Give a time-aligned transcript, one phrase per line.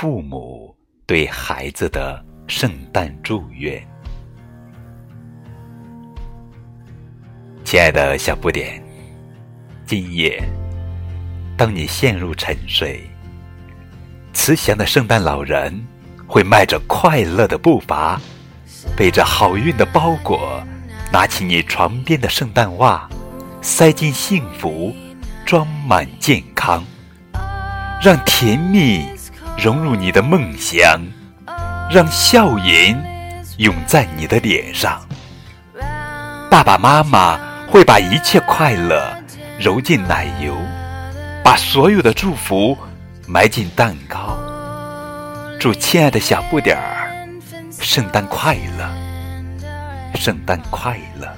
[0.00, 3.86] 父母对孩子的圣诞祝愿。
[7.64, 8.82] 亲爱的小不点，
[9.84, 10.42] 今夜
[11.54, 12.98] 当你陷入沉睡，
[14.32, 15.86] 慈祥的圣诞老人
[16.26, 18.18] 会迈着快乐的步伐，
[18.96, 20.64] 背着好运的包裹，
[21.12, 23.06] 拿起你床边的圣诞袜，
[23.60, 24.94] 塞进幸福，
[25.44, 26.82] 装满健康，
[28.00, 29.04] 让甜蜜
[29.62, 30.98] 融入你的梦乡，
[31.90, 32.98] 让笑颜
[33.58, 35.06] 涌在你的脸上。
[36.50, 37.38] 爸爸妈妈
[37.68, 39.14] 会把一切快乐
[39.58, 40.56] 揉进奶油，
[41.44, 42.74] 把所有的祝福
[43.26, 44.38] 埋进蛋糕。
[45.58, 47.28] 祝亲爱的小不点儿
[47.82, 48.88] 圣诞快乐，
[50.14, 51.28] 圣诞快乐。